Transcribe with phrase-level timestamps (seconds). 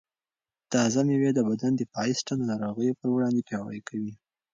[0.71, 4.13] تازه مېوې د بدن دفاعي سیسټم د ناروغیو پر وړاندې پیاوړی کوي.